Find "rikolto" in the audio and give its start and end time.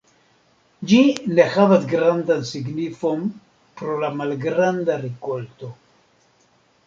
5.03-5.69